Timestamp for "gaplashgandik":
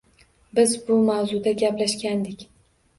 1.63-2.53